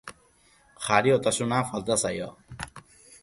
Jariotasuna 0.85 1.59
falta 1.73 1.97
zaio. 2.05 2.31